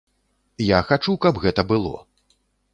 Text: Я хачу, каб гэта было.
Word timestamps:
Я 0.67 0.79
хачу, 0.87 1.13
каб 1.27 1.41
гэта 1.45 1.69
было. 1.73 1.95